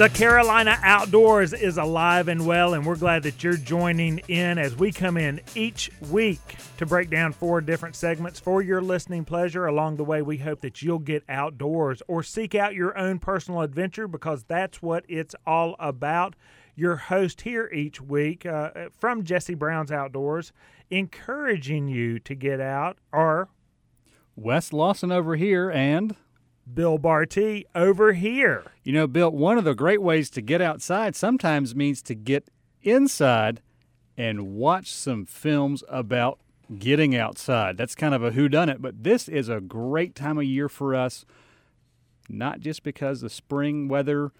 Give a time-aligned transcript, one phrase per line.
[0.00, 4.74] The Carolina Outdoors is alive and well, and we're glad that you're joining in as
[4.74, 9.66] we come in each week to break down four different segments for your listening pleasure.
[9.66, 13.60] Along the way, we hope that you'll get outdoors or seek out your own personal
[13.60, 16.34] adventure because that's what it's all about.
[16.74, 20.50] Your host here each week uh, from Jesse Brown's Outdoors,
[20.88, 23.50] encouraging you to get out, are
[24.34, 26.16] Wes Lawson over here and
[26.74, 28.72] Bill Barty over here.
[28.84, 32.48] You know, Bill, one of the great ways to get outside sometimes means to get
[32.82, 33.60] inside
[34.16, 36.38] and watch some films about
[36.78, 37.76] getting outside.
[37.76, 40.68] That's kind of a who done it, but this is a great time of year
[40.68, 41.24] for us,
[42.28, 44.32] not just because the spring weather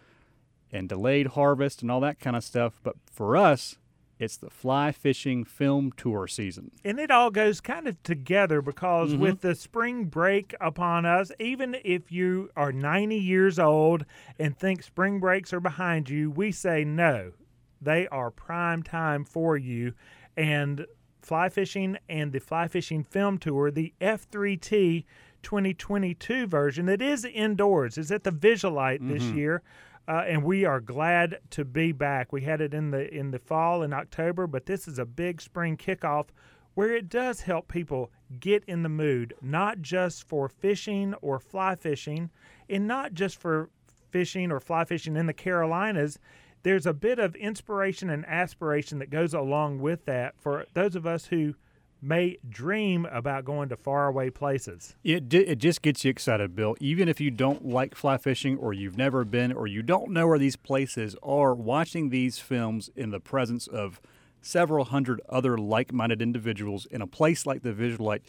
[0.73, 3.79] and delayed harvest and all that kind of stuff, but for us,
[4.21, 6.71] it's the fly fishing film tour season.
[6.85, 9.23] And it all goes kind of together because mm-hmm.
[9.23, 14.05] with the spring break upon us, even if you are 90 years old
[14.39, 17.33] and think spring breaks are behind you, we say no.
[17.81, 19.95] They are prime time for you.
[20.37, 20.85] And
[21.23, 25.05] fly fishing and the fly fishing film tour, the F3T
[25.43, 27.97] 2022 version, it is indoors.
[27.97, 29.15] is at the Visulite mm-hmm.
[29.15, 29.63] this year.
[30.09, 32.33] Uh, and we are glad to be back.
[32.33, 35.41] We had it in the in the fall in October, but this is a big
[35.41, 36.27] spring kickoff
[36.75, 41.75] where it does help people get in the mood, not just for fishing or fly
[41.75, 42.31] fishing,
[42.69, 43.71] and not just for
[44.11, 46.19] fishing or fly fishing in the Carolinas.
[46.63, 51.07] There's a bit of inspiration and aspiration that goes along with that for those of
[51.07, 51.55] us who
[52.03, 54.97] may dream about going to faraway places.
[55.05, 56.77] It it just gets you excited, Bill.
[56.81, 60.27] Even if you don't like fly fishing or you've never been or you don't know
[60.27, 64.01] where these places are, watching these films in the presence of
[64.43, 68.23] several hundred other like-minded individuals in a place like the Visulite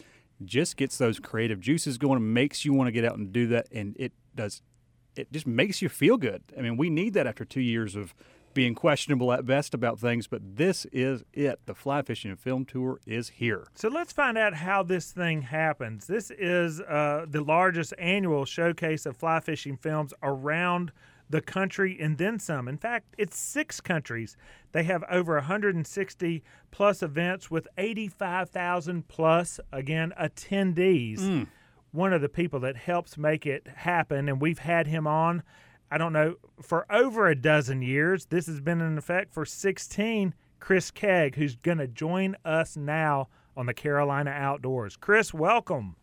[0.44, 3.46] just gets those creative juices going and makes you want to get out and do
[3.46, 4.62] that and it does
[5.14, 6.42] it just makes you feel good.
[6.56, 8.14] I mean, we need that after 2 years of
[8.54, 11.60] being questionable at best about things, but this is it.
[11.66, 13.66] The Fly Fishing Film Tour is here.
[13.74, 16.06] So let's find out how this thing happens.
[16.06, 20.92] This is uh, the largest annual showcase of fly fishing films around
[21.32, 22.68] the country and then some.
[22.68, 24.36] In fact, it's six countries.
[24.72, 31.20] They have over 160 plus events with 85,000 plus, again, attendees.
[31.20, 31.46] Mm.
[31.90, 35.42] One of the people that helps make it happen, and we've had him on
[35.92, 38.24] I don't know, for over a dozen years.
[38.24, 40.32] This has been in effect for 16.
[40.58, 44.96] Chris Kegg, who's going to join us now on the Carolina Outdoors.
[44.96, 45.96] Chris, welcome.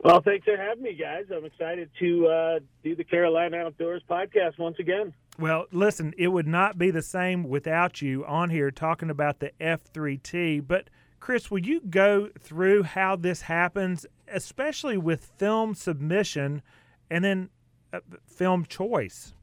[0.00, 1.26] Well, thanks for having me, guys.
[1.32, 5.14] I'm excited to uh, do the Carolina Outdoors podcast once again.
[5.38, 9.52] Well, listen, it would not be the same without you on here talking about the
[9.60, 10.66] F3T.
[10.66, 10.90] But,
[11.20, 16.60] Chris, will you go through how this happens, especially with film submission
[17.08, 17.50] and then
[18.26, 19.34] film choice?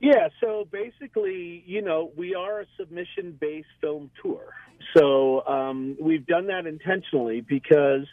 [0.00, 4.54] Yeah, so basically, you know, we are a submission based film tour.
[4.96, 8.06] So um, we've done that intentionally because,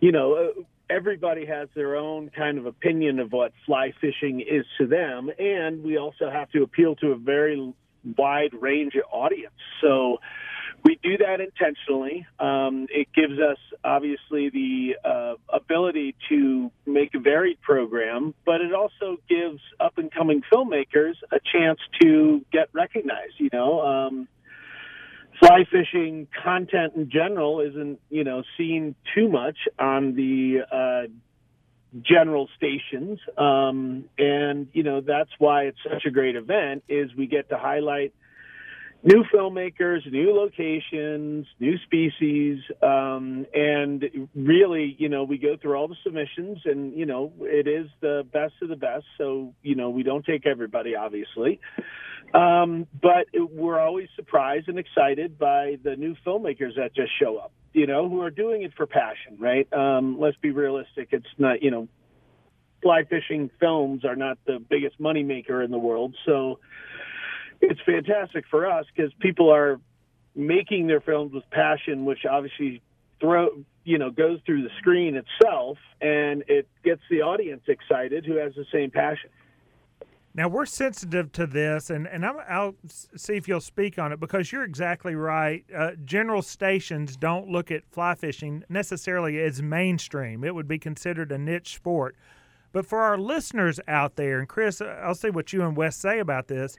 [0.00, 4.64] you know, uh, everybody has their own kind of opinion of what fly fishing is
[4.78, 5.30] to them.
[5.38, 7.74] And we also have to appeal to a very
[8.16, 9.52] wide range of audience.
[9.82, 10.18] So,
[10.86, 12.24] we do that intentionally.
[12.38, 18.72] Um, it gives us obviously the uh, ability to make a varied program, but it
[18.72, 23.34] also gives up and coming filmmakers a chance to get recognized.
[23.38, 24.28] You know, um,
[25.40, 31.10] fly fishing content in general isn't you know seen too much on the uh,
[32.00, 36.84] general stations, um, and you know that's why it's such a great event.
[36.88, 38.14] Is we get to highlight
[39.02, 45.88] new filmmakers, new locations, new species, um, and really, you know, we go through all
[45.88, 49.04] the submissions, and you know, it is the best of the best.
[49.18, 51.60] So, you know, we don't take everybody, obviously,
[52.34, 57.36] um, but it, we're always surprised and excited by the new filmmakers that just show
[57.36, 57.52] up.
[57.72, 59.70] You know, who are doing it for passion, right?
[59.72, 61.08] Um, let's be realistic.
[61.12, 61.88] It's not, you know,
[62.82, 66.58] fly fishing films are not the biggest money maker in the world, so
[67.70, 69.80] it's fantastic for us because people are
[70.34, 72.82] making their films with passion, which obviously
[73.20, 73.48] throw
[73.84, 78.54] you know goes through the screen itself, and it gets the audience excited who has
[78.54, 79.30] the same passion.
[80.34, 82.76] Now we're sensitive to this, and and i will
[83.16, 85.64] see if you'll speak on it because you're exactly right.
[85.74, 90.44] Uh, general stations don't look at fly fishing necessarily as mainstream.
[90.44, 92.16] It would be considered a niche sport.
[92.72, 96.18] But for our listeners out there, and Chris, I'll see what you and Wes say
[96.18, 96.76] about this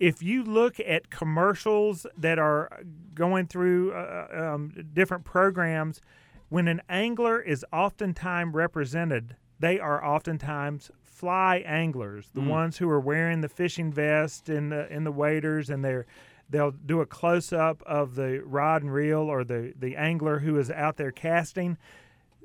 [0.00, 2.82] if you look at commercials that are
[3.14, 6.00] going through uh, uh, um, different programs,
[6.48, 12.48] when an angler is oftentimes represented, they are oftentimes fly anglers, the Mm.
[12.48, 16.06] ones who are wearing the fishing vest and the and the waders, and they're
[16.48, 20.58] they'll do a close up of the rod and reel or the the angler who
[20.58, 21.76] is out there casting.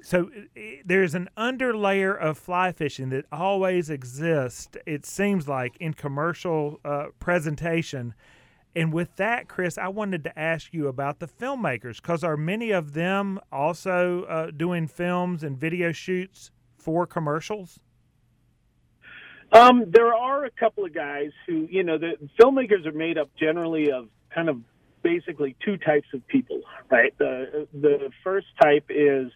[0.06, 4.76] So i- there's an underlayer of fly fishing that always exists.
[4.86, 8.14] It seems like in commercial uh, presentation.
[8.76, 12.72] And with that, Chris, I wanted to ask you about the filmmakers because are many
[12.72, 17.80] of them also uh, doing films and video shoots for commercials?
[19.54, 23.30] Um, there are a couple of guys who, you know, the filmmakers are made up
[23.40, 24.58] generally of kind of
[25.04, 27.16] basically two types of people, right?
[27.20, 29.32] The the first type is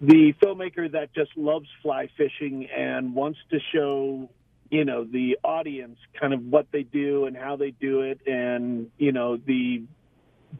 [0.00, 4.30] the filmmaker that just loves fly fishing and wants to show,
[4.70, 8.90] you know, the audience kind of what they do and how they do it and,
[8.98, 9.82] you know, the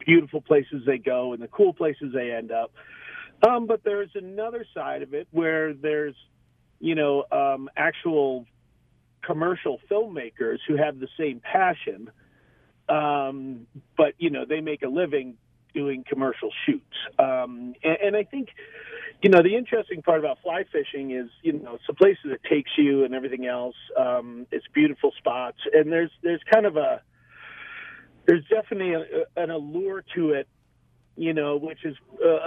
[0.04, 2.72] beautiful places they go and the cool places they end up.
[3.46, 6.16] Um, but there's another side of it where there's,
[6.80, 8.44] you know, um, actual
[9.22, 12.10] commercial filmmakers who have the same passion,
[12.88, 15.36] um, but you know they make a living
[15.74, 16.96] doing commercial shoots.
[17.18, 18.48] Um, and, and I think,
[19.22, 22.40] you know, the interesting part about fly fishing is, you know, it's the places it
[22.48, 23.76] takes you and everything else.
[23.96, 27.02] Um, it's beautiful spots, and there's there's kind of a
[28.26, 30.48] there's definitely a, an allure to it
[31.18, 31.96] you know, which is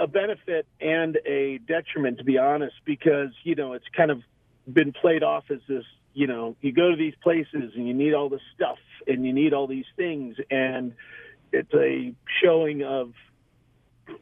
[0.00, 4.22] a benefit and a detriment, to be honest, because, you know, it's kind of
[4.66, 5.84] been played off as this,
[6.14, 9.32] you know, you go to these places and you need all this stuff and you
[9.34, 10.36] need all these things.
[10.50, 10.94] And
[11.52, 13.12] it's a showing of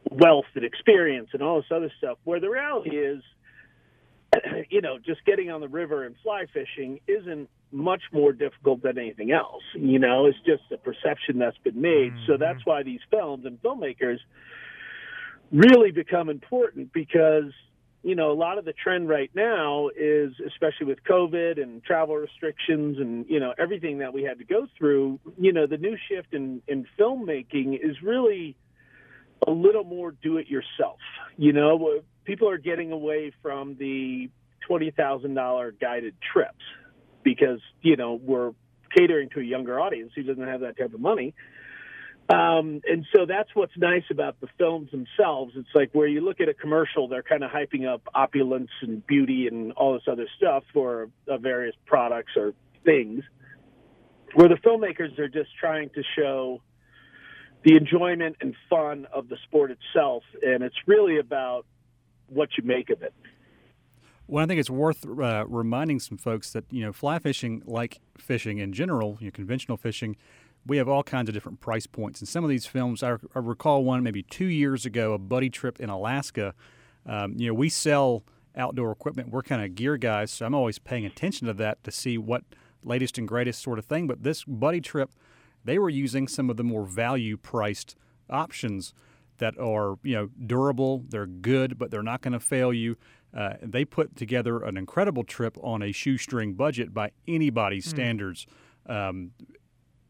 [0.09, 3.23] wealth and experience and all this other stuff, where the reality is,
[4.69, 8.97] you know, just getting on the river and fly fishing isn't much more difficult than
[8.97, 9.63] anything else.
[9.73, 12.13] You know, it's just a perception that's been made.
[12.25, 12.41] So mm-hmm.
[12.41, 14.17] that's why these films and filmmakers
[15.51, 17.51] really become important because,
[18.03, 22.15] you know, a lot of the trend right now is, especially with COVID and travel
[22.15, 25.97] restrictions and, you know, everything that we had to go through, you know, the new
[26.09, 28.55] shift in, in filmmaking is really
[29.47, 30.99] a little more do it yourself.
[31.37, 34.29] You know, people are getting away from the
[34.69, 36.63] $20,000 guided trips
[37.23, 38.51] because you know we're
[38.95, 41.33] catering to a younger audience who doesn't have that type of money.
[42.29, 45.53] Um, and so that's what's nice about the films themselves.
[45.55, 49.05] It's like where you look at a commercial, they're kind of hyping up opulence and
[49.05, 52.53] beauty and all this other stuff for uh, various products or
[52.85, 53.23] things,
[54.35, 56.61] where the filmmakers are just trying to show
[57.63, 61.65] the enjoyment and fun of the sport itself, and it's really about
[62.27, 63.13] what you make of it.
[64.27, 67.99] Well, I think it's worth uh, reminding some folks that you know fly fishing, like
[68.17, 70.15] fishing in general, you know, conventional fishing,
[70.65, 72.19] we have all kinds of different price points.
[72.19, 75.49] And some of these films, I, I recall one maybe two years ago, a buddy
[75.49, 76.53] trip in Alaska.
[77.05, 78.23] Um, you know, we sell
[78.55, 79.29] outdoor equipment.
[79.29, 82.43] We're kind of gear guys, so I'm always paying attention to that to see what
[82.83, 84.07] latest and greatest sort of thing.
[84.07, 85.11] But this buddy trip,
[85.63, 87.95] they were using some of the more value priced
[88.29, 88.93] options
[89.37, 92.95] that are you know durable, they're good, but they're not going to fail you.
[93.35, 98.45] Uh, they put together an incredible trip on a shoestring budget by anybody's standards.
[98.87, 99.31] Um,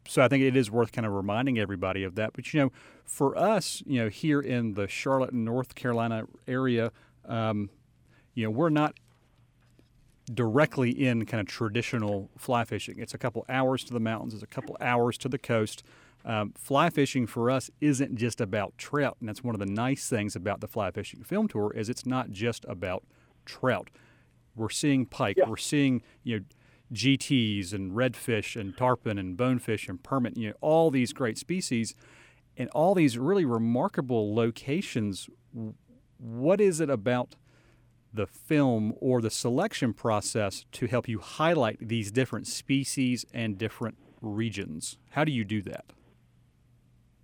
[0.08, 2.34] so I think it is worth kind of reminding everybody of that.
[2.34, 2.72] But you know,
[3.06, 6.92] for us, you know, here in the Charlotte, North Carolina area,
[7.26, 7.70] um,
[8.34, 8.96] you know, we're not
[10.34, 13.00] directly in kind of traditional fly fishing.
[13.00, 14.34] It's a couple hours to the mountains.
[14.34, 15.84] It's a couple hours to the coast.
[16.24, 20.08] Um, fly fishing for us isn't just about trout, and that's one of the nice
[20.08, 23.04] things about the fly fishing film tour is it's not just about
[23.46, 23.90] trout.
[24.56, 25.38] We're seeing pike.
[25.38, 25.48] Yeah.
[25.48, 26.46] We're seeing you know
[26.94, 30.38] GTs and redfish and tarpon and bonefish and permit.
[30.38, 31.96] You know all these great species,
[32.56, 35.28] and all these really remarkable locations.
[36.20, 37.36] What is it about
[38.14, 43.98] the film or the selection process to help you highlight these different species and different
[44.22, 44.98] regions?
[45.12, 45.86] How do you do that?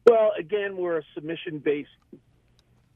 [0.05, 1.89] Well, again, we're a submission-based,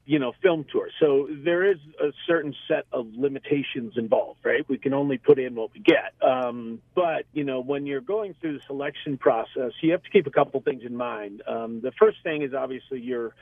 [0.06, 4.66] you know, film tour, so there is a certain set of limitations involved, right?
[4.66, 6.14] We can only put in what we get.
[6.22, 10.26] Um, but you know, when you're going through the selection process, you have to keep
[10.26, 11.42] a couple things in mind.
[11.46, 13.34] Um, the first thing is obviously you're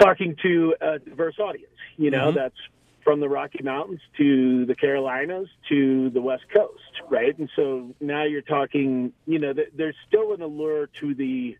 [0.00, 1.70] talking to a diverse audience.
[1.96, 2.34] You know, Mhm.
[2.34, 2.58] that's
[3.04, 7.38] from the Rocky Mountains to the Carolinas to the West Coast, right?
[7.38, 11.56] And so now you're talking, you know, th- there's still an allure to the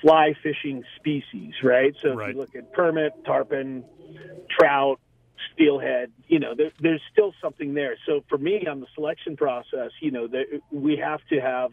[0.00, 1.94] fly fishing species, right?
[2.02, 2.34] So if Right.
[2.34, 3.84] you look at permit, tarpon,
[4.50, 4.98] trout,
[5.52, 7.96] steelhead, you know, there, there's still something there.
[8.06, 11.70] So for me on the selection process, you know, there, we have to have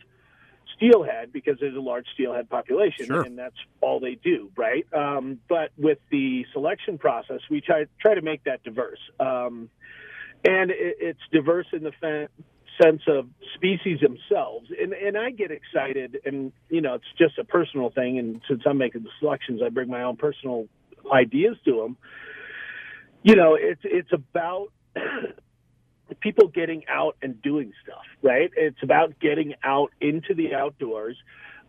[0.83, 3.21] steelhead because there's a large steelhead population Sure.
[3.21, 4.85] and that's all they do, right?
[4.93, 8.99] Um, but with the selection process, we try try to make that diverse.
[9.19, 9.69] Um,
[10.45, 12.29] and it, it's diverse in the fa-
[12.81, 14.69] sense of species themselves.
[14.81, 18.19] And and I get excited, and you know, it's just a personal thing.
[18.19, 20.67] And since I'm making the selections, I bring my own personal
[21.11, 21.97] ideas to them.
[23.23, 24.67] You know, it's it's about
[26.19, 28.51] people getting out and doing stuff, right?
[28.55, 31.17] It's about getting out into the outdoors.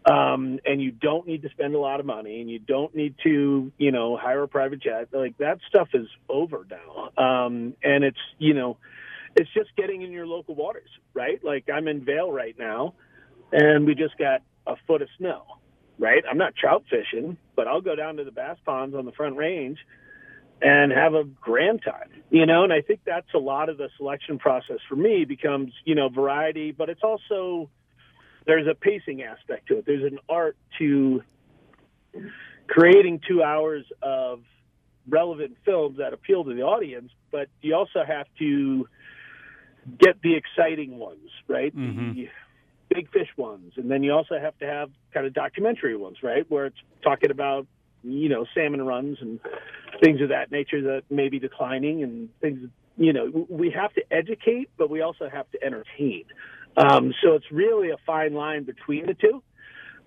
[0.06, 3.14] Um, and you don't need to spend a lot of money and you don't need
[3.24, 5.08] to, you know, hire a private jet.
[5.12, 7.10] Like that stuff is over now.
[7.16, 8.76] Um, and it's, you know,
[9.34, 11.42] it's just getting in your local waters, right?
[11.42, 12.94] Like I'm in Vail right now
[13.50, 15.44] and we just got a foot of snow,
[15.98, 16.22] right?
[16.30, 19.36] I'm not trout fishing, but I'll go down to the bass ponds on the front
[19.36, 19.78] range
[20.62, 22.64] and have a grand time, you know.
[22.64, 26.08] And I think that's a lot of the selection process for me becomes, you know,
[26.08, 27.70] variety, but it's also
[28.46, 29.86] there's a pacing aspect to it.
[29.86, 31.22] There's an art to
[32.66, 34.42] creating two hours of
[35.08, 38.88] relevant films that appeal to the audience, but you also have to
[39.98, 41.76] get the exciting ones, right?
[41.76, 42.12] Mm-hmm.
[42.12, 42.28] The
[42.88, 46.48] big fish ones, and then you also have to have kind of documentary ones, right,
[46.50, 47.66] where it's talking about
[48.02, 49.40] you know salmon runs and
[50.02, 52.68] things of that nature that may be declining and things.
[52.96, 56.24] You know, we have to educate, but we also have to entertain.
[56.76, 59.42] Um, so it's really a fine line between the two.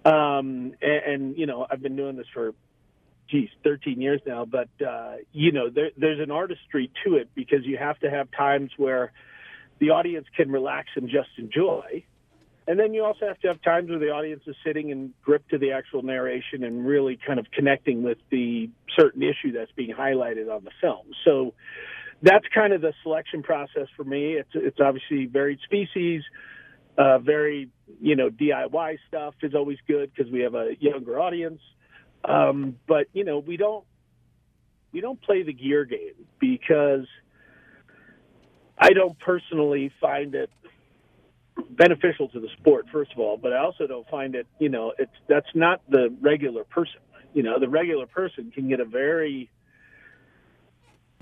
[0.09, 2.53] Um, and, and you know, I've been doing this for
[3.29, 7.65] geez, 13 years now, but, uh, you know, there, there's an artistry to it because
[7.65, 9.11] you have to have times where
[9.79, 12.05] the audience can relax and just enjoy.
[12.67, 15.51] And then you also have to have times where the audience is sitting and gripped
[15.51, 19.95] to the actual narration and really kind of connecting with the certain issue that's being
[19.95, 21.07] highlighted on the film.
[21.23, 21.53] So
[22.21, 24.33] that's kind of the selection process for me.
[24.33, 26.23] It's, it's obviously varied species.
[26.97, 27.69] Uh, very,
[28.01, 31.61] you know, DIY stuff is always good because we have a younger audience.
[32.25, 33.85] Um, but you know, we don't
[34.91, 37.05] we don't play the gear game because
[38.77, 40.49] I don't personally find it
[41.69, 42.85] beneficial to the sport.
[42.91, 44.47] First of all, but I also don't find it.
[44.59, 47.01] You know, it's that's not the regular person.
[47.33, 49.49] You know, the regular person can get a very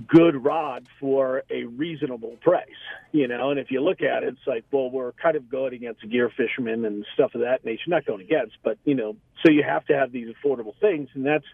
[0.08, 2.68] good rod for a reasonable price,
[3.12, 3.52] you know.
[3.52, 6.30] And if you look at it, it's like, well, we're kind of going against gear
[6.36, 7.84] fishermen and stuff of that nature.
[7.88, 11.26] Not going against, but you know, so you have to have these affordable things, and
[11.26, 11.46] that's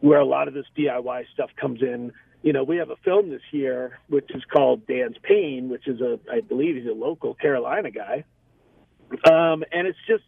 [0.00, 2.12] where a lot of this DIY stuff comes in.
[2.44, 6.00] You know, we have a film this year which is called Dan's Pain, which is
[6.00, 8.24] a, I believe he's a local Carolina guy,
[9.28, 10.24] um, and it's just.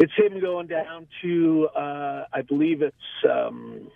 [0.00, 2.94] It's him going down to, uh, I believe it's
[3.28, 3.90] um,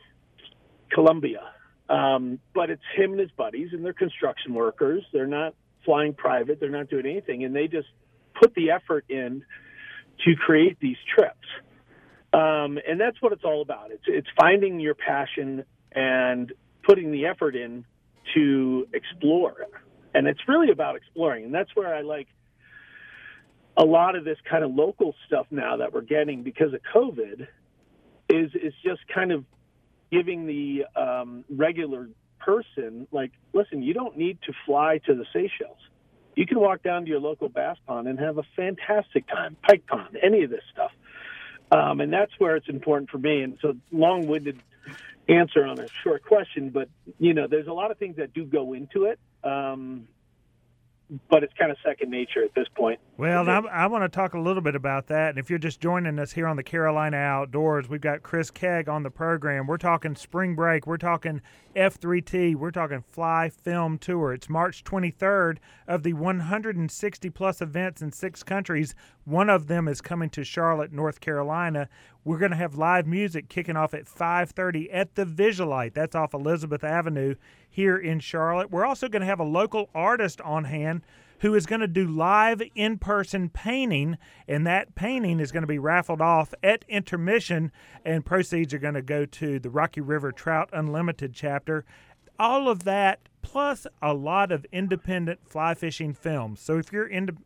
[0.90, 1.42] Columbia,
[1.88, 5.04] um, but it's him and his buddies, and they're construction workers.
[5.12, 6.58] They're not flying private.
[6.58, 7.87] They're not doing anything, and they just
[8.34, 9.44] put the effort in
[10.25, 11.46] to create these trips.
[12.32, 13.92] Um, and that's what it's all about.
[13.92, 17.84] It's it's finding your passion and putting the effort in
[18.34, 19.66] to explore.
[20.14, 22.28] And it's really about exploring, and that's where I like
[23.76, 27.46] a lot of this kind of local stuff now that we're getting because of COVID
[28.28, 29.44] is is just kind of
[30.10, 32.08] giving the um, regular
[32.38, 35.78] person like, listen, you don't need to fly to the Seychelles.
[36.36, 39.86] You can walk down to your local bass pond and have a fantastic time, pike
[39.86, 40.90] pond, any of this stuff.
[41.70, 43.42] Um, and that's where it's important for me.
[43.42, 44.62] And so, long-winded
[45.28, 46.88] answer on a short question, but
[47.18, 49.18] you know, there's a lot of things that do go into it.
[49.44, 50.08] Um,
[51.28, 52.98] but it's kind of second nature at this point.
[53.18, 55.30] Well, I, I want to talk a little bit about that.
[55.30, 58.88] And if you're just joining us here on the Carolina Outdoors, we've got Chris Kegg
[58.88, 59.66] on the program.
[59.66, 60.86] We're talking spring break.
[60.86, 61.42] We're talking
[61.76, 62.56] F3T.
[62.56, 64.32] We're talking Fly Film Tour.
[64.32, 68.94] It's March 23rd of the 160 plus events in six countries.
[69.24, 71.88] One of them is coming to Charlotte, North Carolina.
[72.24, 75.94] We're going to have live music kicking off at 5:30 at the Visulite.
[75.94, 77.34] That's off Elizabeth Avenue
[77.68, 78.70] here in Charlotte.
[78.70, 81.02] We're also going to have a local artist on hand
[81.40, 85.66] who is going to do live in person painting, and that painting is going to
[85.66, 87.72] be raffled off at intermission,
[88.04, 91.84] and proceeds are going to go to the Rocky River Trout Unlimited chapter.
[92.38, 96.60] All of that, plus a lot of independent fly fishing films.
[96.60, 97.36] So if you're in,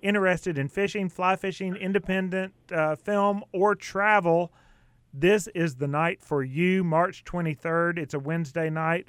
[0.00, 4.52] interested in fishing, fly fishing, independent uh, film, or travel,
[5.12, 7.98] this is the night for you, March 23rd.
[7.98, 9.08] It's a Wednesday night.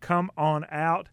[0.00, 1.08] Come on out.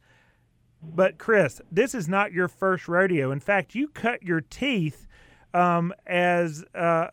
[0.81, 3.31] But Chris, this is not your first rodeo.
[3.31, 5.07] In fact, you cut your teeth
[5.53, 7.07] um, as uh,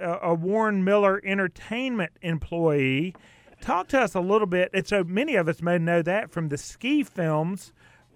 [0.00, 3.14] a Warren Miller Entertainment employee.
[3.60, 4.70] Talk to us a little bit.
[4.72, 7.72] And so many of us may know that from the ski films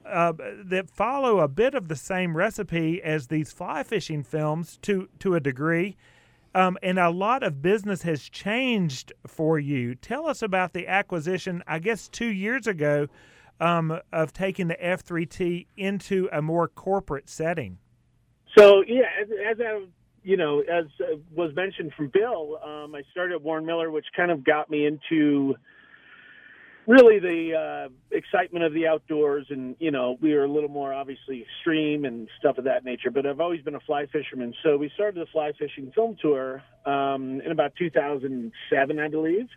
[0.07, 0.33] uh,
[0.65, 5.35] that follow a bit of the same recipe as these fly fishing films to to
[5.35, 5.97] a degree.
[6.55, 9.95] Um, and a lot of business has changed for you.
[9.95, 13.09] Tell us about the acquisition, I guess, two years ago
[13.63, 17.79] um, of taking the F3T into a more corporate setting?
[18.59, 19.85] So yeah, as, as I,
[20.23, 24.07] you know, as uh, was mentioned from Bill, um, I started at Warren Miller, which
[24.17, 25.57] kind of got me into
[26.87, 30.93] really the uh, excitement of the outdoors, and you know, we were a little more
[30.93, 33.11] obviously extreme and stuff of that nature.
[33.11, 36.63] But I've always been a fly fisherman, so we started the fly fishing film tour
[36.87, 39.49] um, in about 2007, I believe.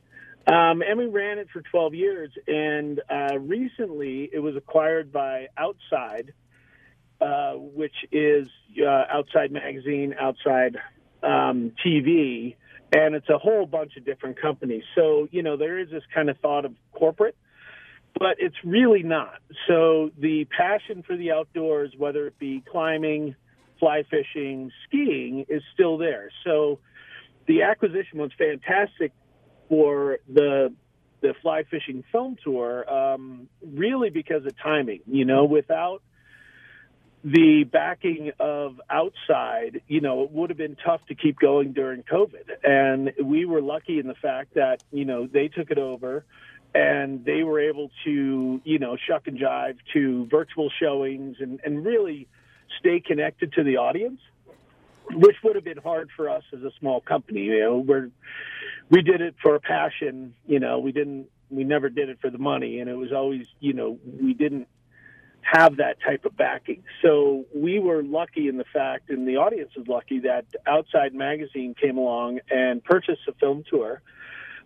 [0.48, 2.32] Um, and we ran it for 12 years.
[2.48, 6.34] And uh, recently, it was acquired by Outside,
[7.22, 8.48] uh, which is
[8.82, 10.78] uh, Outside Magazine, Outside
[11.24, 12.56] um, TV,
[12.96, 14.84] and it's a whole bunch of different companies.
[14.96, 17.36] So, you know, there is this kind of thought of corporate,
[18.18, 19.40] but it's really not.
[19.68, 23.36] So, the passion for the outdoors, whether it be climbing,
[23.80, 26.30] fly fishing, skiing, is still there.
[26.44, 26.80] So,
[27.48, 29.12] the acquisition was fantastic
[29.70, 30.74] for the
[31.22, 35.02] the fly fishing film tour, um, really because of timing.
[35.08, 36.02] You know, without
[37.26, 42.04] the backing of outside, you know, it would have been tough to keep going during
[42.04, 42.64] COVID.
[42.64, 46.24] And we were lucky in the fact that, you know, they took it over
[46.76, 51.84] and they were able to, you know, shuck and jive to virtual showings and, and
[51.84, 52.28] really
[52.80, 54.22] stay connected to the audience,
[55.10, 57.46] which would have been hard for us as a small company.
[57.46, 58.12] You know, we're,
[58.92, 62.30] we did it for a passion, you know, we didn't, we never did it for
[62.30, 62.82] the money.
[62.82, 64.68] And it was always, you know, we didn't,
[65.46, 66.84] have that type of backing.
[67.04, 71.76] So we were lucky in the fact, and the audience was lucky that Outside Magazine
[71.80, 74.02] came along and purchased a film tour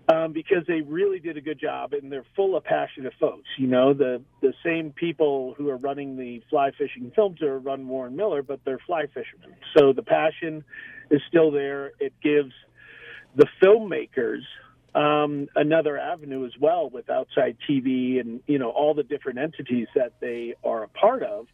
[0.08, 3.48] um, because they really did a good job, and they're full of passionate folks.
[3.58, 7.86] You know, the the same people who are running the fly fishing film tour run
[7.88, 9.56] Warren Miller, but they're fly fishermen.
[9.78, 10.64] So the passion
[11.12, 11.92] is still there.
[12.00, 12.54] It gives
[13.36, 14.44] the filmmakers
[14.96, 19.88] um, another avenue as well with outside TV and you know all the different entities
[19.96, 21.48] that they are a part of.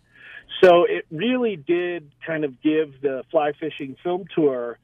[0.64, 4.80] So it really did kind of give the fly fishing film tour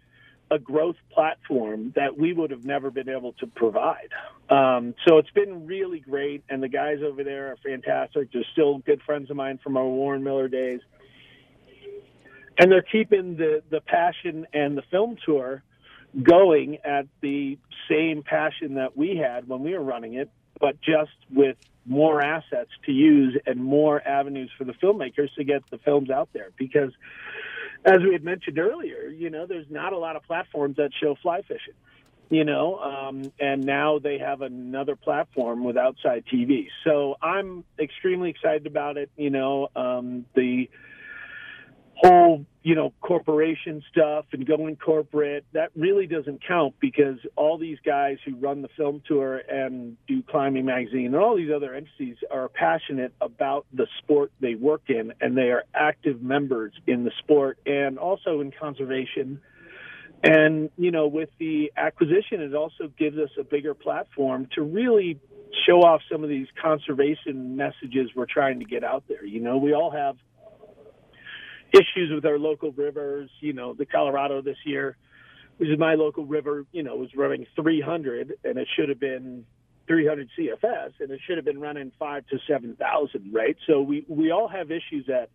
[0.50, 4.10] a growth platform that we would have never been able to provide.
[4.50, 8.34] Um, so it's been really great, and the guys over there are fantastic.
[8.34, 10.82] They're still good friends of mine from our Warren Miller days,
[12.60, 15.64] and they're keeping the the passion and the film tour
[16.22, 17.58] going at the
[17.90, 22.70] same passion that we had when we were running it, but just with more assets
[22.86, 26.50] to use and more avenues for the filmmakers to get the films out there.
[26.58, 26.92] Because,
[27.86, 31.16] as we had mentioned earlier, you know, there's not a lot of platforms that show
[31.22, 31.74] fly fishing.
[32.30, 36.68] You know, um, and now they have another platform with outside TV.
[36.86, 39.12] So I'm extremely excited about it.
[39.18, 40.70] You know, um, the
[42.02, 47.78] whole you know corporation stuff and going corporate that really doesn't count because all these
[47.86, 52.18] guys who run the film tour and do climbing magazine and all these other entities
[52.30, 57.12] are passionate about the sport they work in and they are active members in the
[57.20, 59.42] sport and also in conservation.
[60.24, 65.20] And you know with the acquisition it also gives us a bigger platform to really
[65.68, 69.26] show off some of these conservation messages we're trying to get out there.
[69.26, 70.16] You know we all have
[71.74, 73.30] issues with our local rivers.
[73.40, 74.98] You know, the Colorado this year,
[75.58, 79.46] which is my local river, you know, was running 300 and it should have been
[79.88, 83.58] 300 CFS and it should have been running five to 7,000, right?
[83.68, 85.30] So we, we all have issues that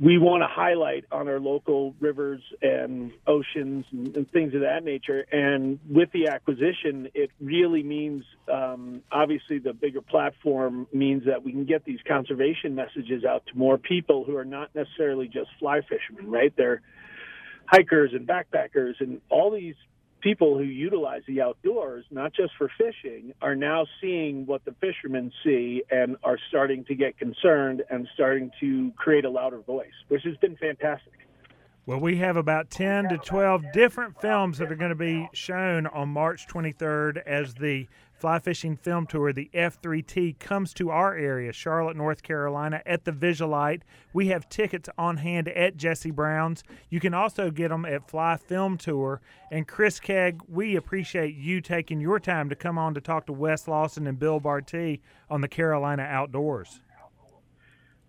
[0.00, 4.82] we want to highlight on our local rivers and oceans and, and, things of that
[4.82, 5.24] nature.
[5.30, 11.52] And with the acquisition, it really means um, obviously the bigger platform means that we
[11.52, 15.80] can get these conservation messages out to more people who are not necessarily just fly
[15.82, 16.52] fishermen, right?
[16.56, 16.82] They're
[17.66, 19.76] hikers and backpackers and all these
[20.24, 25.30] people who utilize the outdoors, not just for fishing, are now seeing what the fishermen
[25.44, 30.22] see and are starting to get concerned and starting to create a louder voice, which
[30.24, 31.12] has been fantastic.
[31.86, 35.86] Well, we have about 10 to 12 different films that are going to be shown
[35.86, 37.86] on March 23rd as the
[38.24, 43.12] fly fishing film tour, the F3T, comes to our area, Charlotte, North Carolina, at the
[43.12, 43.82] Visulite.
[44.14, 46.64] We have tickets on hand at Jesse Brown's.
[46.88, 49.20] You can also get them at Fly Film Tour.
[49.50, 53.34] And Chris Kegg, we appreciate you taking your time to come on to talk to
[53.34, 56.80] Wes Lawson and Bill Barty on the Carolina Outdoors.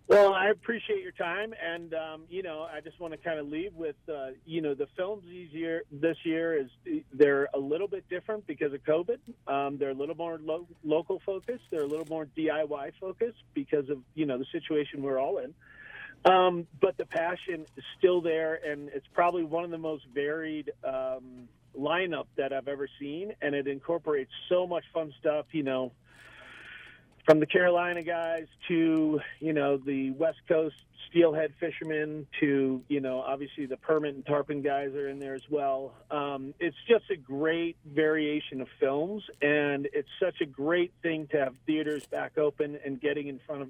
[0.07, 3.47] Well, I appreciate your time, and um, you know, I just want to kind of
[3.47, 5.81] leave with, uh, you know, the films this year.
[5.91, 9.17] This year is they're a little bit different because of COVID.
[9.47, 11.63] Um, they're a little more lo- local focused.
[11.71, 15.55] They're a little more DIY focused because of you know the situation we're all in.
[16.31, 20.71] Um, but the passion is still there, and it's probably one of the most varied
[20.83, 25.47] um, lineup that I've ever seen, and it incorporates so much fun stuff.
[25.51, 25.91] You know
[27.25, 30.75] from the Carolina guys to you know the West Coast
[31.09, 35.49] steelhead fishermen to you know obviously the permit and tarpon guys are in there as
[35.49, 35.93] well.
[36.11, 41.37] Um, it's just a great variation of films, and it's such a great thing to
[41.39, 43.69] have theaters back open and getting in front of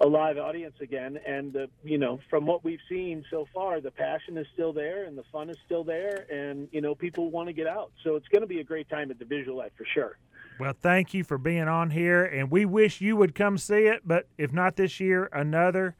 [0.00, 1.18] a live audience again.
[1.24, 5.04] And uh, you know, from what we've seen so far, the passion is still there
[5.04, 7.92] and the fun is still there, and you know, people want to get out.
[8.02, 10.16] So it's going to be a great time at the Visual Visulite for sure.
[10.58, 14.02] Well, thank you for being on here, and we wish you would come see it.
[14.04, 15.96] But if not this year, another.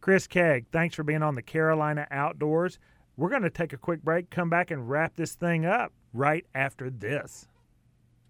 [0.00, 2.78] Chris Kegg, thanks for being on the Carolina Outdoors.
[3.16, 6.46] We're going to take a quick break, come back, and wrap this thing up right
[6.54, 7.46] after this.